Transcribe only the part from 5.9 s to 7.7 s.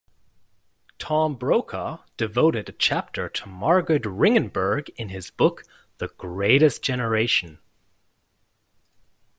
"The Greatest Generation".